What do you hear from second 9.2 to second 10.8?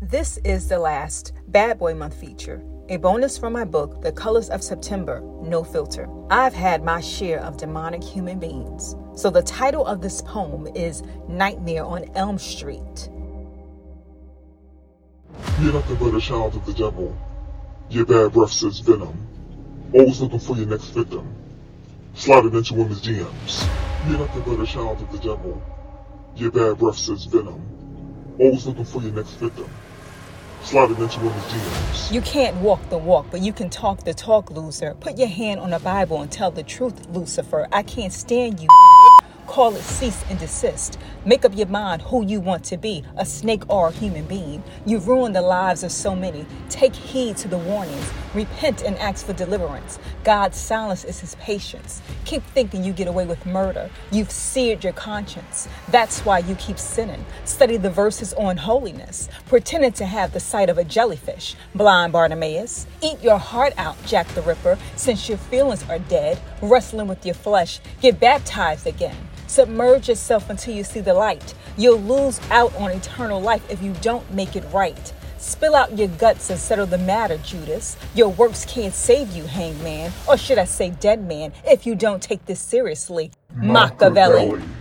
the title of this poem